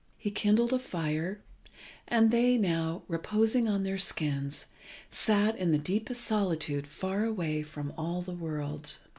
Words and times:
He 0.17 0.31
kindled 0.31 0.73
a 0.73 0.79
fire, 0.79 1.41
and 2.07 2.31
they 2.31 2.57
now, 2.57 3.03
reposing 3.07 3.67
on 3.67 3.83
their 3.83 3.99
skins, 3.99 4.65
sat 5.11 5.55
in 5.59 5.71
the 5.71 5.77
deepest 5.77 6.21
solitude 6.23 6.87
far 6.87 7.23
away 7.23 7.61
from 7.61 7.93
all 7.95 8.23
the 8.23 8.31
world. 8.33 8.93